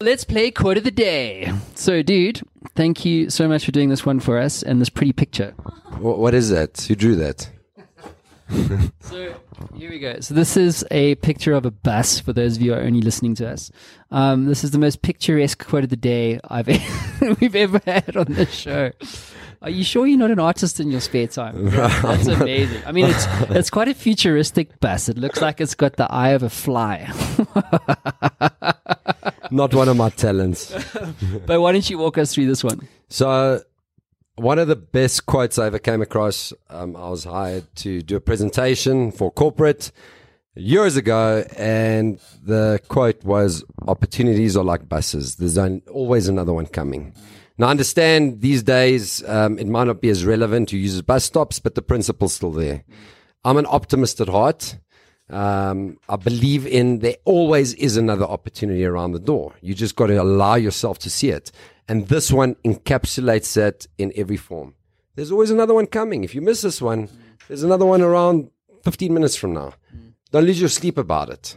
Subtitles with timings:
[0.00, 1.52] Let's play quote of the day.
[1.74, 2.40] So, dude,
[2.76, 5.50] thank you so much for doing this one for us and this pretty picture.
[5.98, 6.80] What, what is that?
[6.82, 7.50] Who drew that?
[9.00, 9.34] So
[9.74, 10.20] here we go.
[10.20, 13.02] So this is a picture of a bus for those of you who are only
[13.02, 13.70] listening to us.
[14.10, 16.68] Um, this is the most picturesque quote of the day I've
[17.40, 18.92] we've ever had on this show.
[19.60, 21.64] Are you sure you're not an artist in your spare time?
[21.70, 22.82] That's amazing.
[22.86, 25.08] I mean, it's it's quite a futuristic bus.
[25.10, 27.12] It looks like it's got the eye of a fly.
[29.50, 30.72] Not one of my talents.
[31.46, 32.86] but why don't you walk us through this one?
[33.08, 33.62] So,
[34.36, 38.16] one of the best quotes I ever came across, um, I was hired to do
[38.16, 39.90] a presentation for corporate
[40.54, 46.66] years ago, and the quote was Opportunities are like buses, there's an, always another one
[46.66, 47.14] coming.
[47.56, 51.24] Now, I understand these days um, it might not be as relevant to use bus
[51.24, 52.84] stops, but the principle's still there.
[53.44, 54.78] I'm an optimist at heart.
[55.30, 59.54] Um, I believe in there always is another opportunity around the door.
[59.60, 61.52] You just got to allow yourself to see it.
[61.86, 64.74] And this one encapsulates that in every form.
[65.14, 66.24] There's always another one coming.
[66.24, 67.08] If you miss this one,
[67.48, 68.50] there's another one around
[68.84, 69.74] 15 minutes from now.
[70.30, 71.56] Don't lose your sleep about it.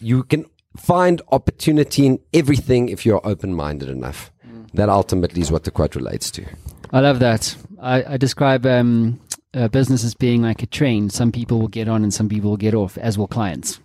[0.00, 0.46] You can
[0.76, 4.30] find opportunity in everything if you're open minded enough.
[4.74, 6.44] That ultimately is what the quote relates to.
[6.92, 7.56] I love that.
[7.80, 9.20] I, I describe um,
[9.54, 11.10] uh, business as being like a train.
[11.10, 13.80] Some people will get on and some people will get off, as will clients.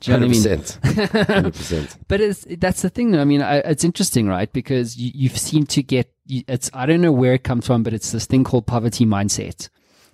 [0.00, 0.42] Do you know what I mean?
[0.42, 1.52] 100%.
[1.52, 1.96] 100%.
[2.08, 3.20] But it's, that's the thing, though.
[3.20, 4.52] I mean, I, it's interesting, right?
[4.52, 6.70] Because you, you seem to get you, it's.
[6.74, 9.68] I don't know where it comes from, but it's this thing called poverty mindset,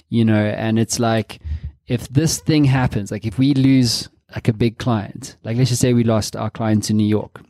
[0.08, 0.44] you know.
[0.44, 1.40] And it's like
[1.86, 5.80] if this thing happens, like if we lose like a big client, like let's just
[5.80, 7.42] say we lost our client in New York,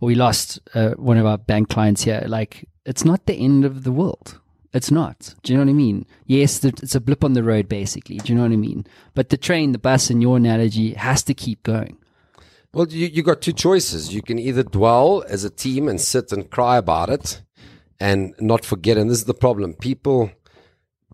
[0.00, 3.64] or we lost uh, one of our bank clients here, like it's not the end
[3.64, 4.40] of the world.
[4.74, 5.36] It's not.
[5.44, 6.04] Do you know what I mean?
[6.26, 8.16] Yes, it's a blip on the road, basically.
[8.16, 8.84] Do you know what I mean?
[9.14, 11.96] But the train, the bus, in your analogy, has to keep going.
[12.72, 14.12] Well, you, you got two choices.
[14.12, 17.40] You can either dwell as a team and sit and cry about it
[18.00, 18.98] and not forget.
[18.98, 19.74] And this is the problem.
[19.74, 20.32] People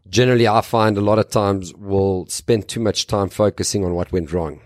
[0.09, 4.11] generally, I find a lot of times will spend too much time focusing on what
[4.11, 4.63] went wrong.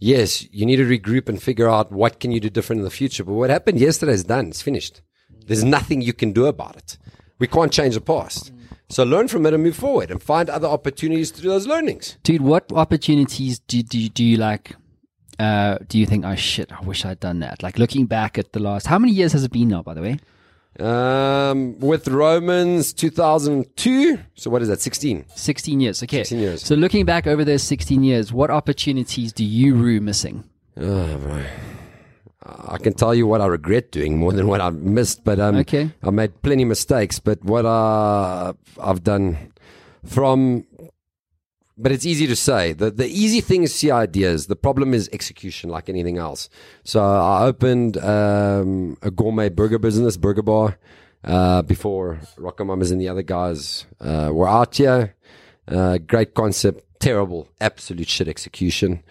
[0.00, 2.90] Yes, you need to regroup and figure out what can you do different in the
[2.90, 3.22] future.
[3.22, 4.48] But what happened yesterday is done.
[4.48, 5.02] It's finished.
[5.46, 6.98] There's nothing you can do about it.
[7.38, 8.52] We can't change the past.
[8.90, 12.16] So learn from it and move forward and find other opportunities to do those learnings.
[12.22, 14.76] Dude, what opportunities do, do, do you like?
[15.38, 17.62] Uh, do you think, oh shit, I wish I'd done that?
[17.62, 20.00] Like looking back at the last, how many years has it been now, by the
[20.00, 20.18] way?
[20.80, 24.18] Um, with Romans 2002.
[24.34, 24.80] So what is that?
[24.80, 25.26] 16.
[25.34, 26.02] 16 years.
[26.02, 26.18] Okay.
[26.18, 26.64] 16 years.
[26.64, 30.44] So looking back over those 16 years, what opportunities do you rue missing?
[30.76, 31.44] Oh, boy.
[32.78, 35.56] I can tell you what I regret doing more than what I've missed, but um,
[35.56, 35.90] Okay.
[36.02, 37.18] I made plenty of mistakes.
[37.18, 39.52] But what I, I've done
[40.04, 40.64] from,
[41.76, 42.72] but it's easy to say.
[42.72, 44.46] The the easy thing is see ideas.
[44.46, 46.48] The problem is execution, like anything else.
[46.84, 50.78] So I opened um, a gourmet burger business, burger bar,
[51.24, 55.16] uh, before RocoMamas and the other guys uh, were out here.
[55.66, 59.02] Uh, great concept, terrible, absolute shit execution.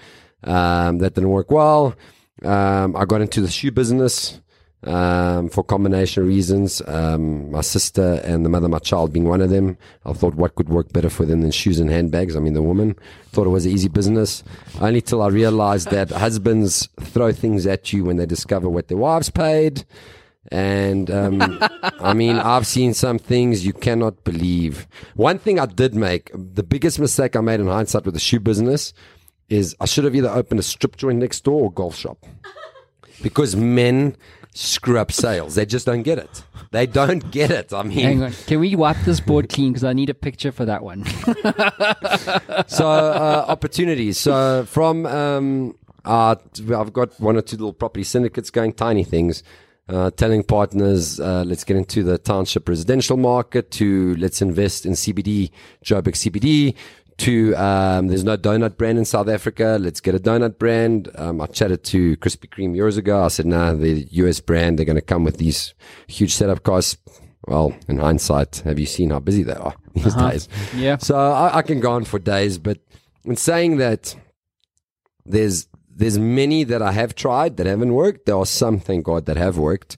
[0.43, 1.95] Um, that didn't work well.
[2.43, 4.39] Um, I got into the shoe business
[4.83, 6.81] um, for combination reasons.
[6.87, 9.77] Um, my sister and the mother of my child being one of them.
[10.05, 12.35] I thought what could work better for them than shoes and handbags.
[12.35, 12.95] I mean, the woman
[13.31, 14.43] thought it was an easy business.
[14.79, 18.97] Only till I realized that husbands throw things at you when they discover what their
[18.97, 19.85] wives paid.
[20.49, 21.59] And um,
[21.99, 24.87] I mean, I've seen some things you cannot believe.
[25.15, 28.39] One thing I did make, the biggest mistake I made in hindsight with the shoe
[28.39, 28.93] business
[29.49, 32.25] is I should have either opened a strip joint next door or golf shop.
[33.21, 34.15] Because men
[34.53, 35.55] screw up sales.
[35.55, 36.43] They just don't get it.
[36.71, 37.73] They don't get it.
[37.73, 38.31] I mean, Hang on.
[38.45, 39.71] Can we wipe this board clean?
[39.71, 41.05] Because I need a picture for that one.
[42.67, 44.17] so uh, opportunities.
[44.17, 46.35] So from um, uh,
[46.75, 49.43] I've got one or two little property syndicates going, tiny things.
[49.89, 53.71] Uh, telling partners, uh, let's get into the township residential market.
[53.71, 55.49] To let's invest in CBD,
[55.83, 56.75] Joburg CBD.
[57.17, 59.77] To um, there's no donut brand in South Africa.
[59.81, 61.09] Let's get a donut brand.
[61.15, 63.23] Um, I chatted to Krispy Kreme years ago.
[63.23, 65.73] I said, nah, the US brand, they're going to come with these
[66.05, 66.97] huge setup costs.
[67.47, 70.47] Well, in hindsight, have you seen how busy they are these days?
[70.75, 70.97] yeah.
[70.97, 72.79] So I, I can go on for days, but
[73.23, 74.15] in saying that,
[75.25, 78.27] there's there's many that I have tried that haven't worked.
[78.27, 79.97] There are some, thank God, that have worked,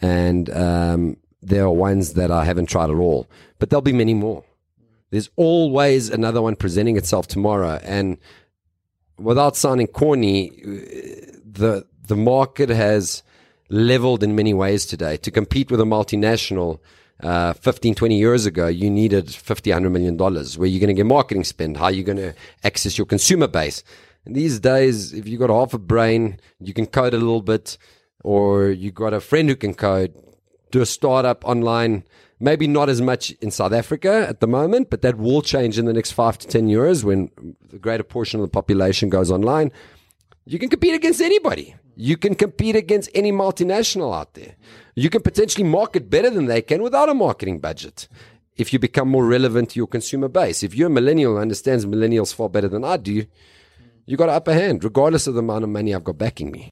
[0.00, 3.28] and um, there are ones that I haven't tried at all.
[3.58, 4.44] But there'll be many more.
[5.10, 8.18] There's always another one presenting itself tomorrow, and
[9.18, 10.50] without sounding corny,
[11.44, 13.22] the the market has
[13.68, 15.16] leveled in many ways today.
[15.18, 16.80] To compete with a multinational,
[17.22, 20.58] uh, 15, 20 years ago, you needed 50, 100 million dollars.
[20.58, 21.76] Where you're going to get marketing spend?
[21.76, 22.34] How are you going to
[22.64, 23.84] access your consumer base?
[24.24, 27.78] And these days, if you've got half a brain, you can code a little bit.
[28.22, 30.14] or you've got a friend who can code,
[30.70, 32.04] do a startup online.
[32.42, 35.84] Maybe not as much in South Africa at the moment, but that will change in
[35.84, 37.30] the next five to 10 years when
[37.68, 39.70] the greater portion of the population goes online.
[40.46, 41.74] You can compete against anybody.
[41.96, 44.54] You can compete against any multinational out there.
[44.94, 48.08] You can potentially market better than they can without a marketing budget
[48.56, 50.62] if you become more relevant to your consumer base.
[50.62, 53.24] If you're a millennial understands millennials far better than I do,
[54.06, 56.62] you got an upper hand, regardless of the amount of money I've got backing me.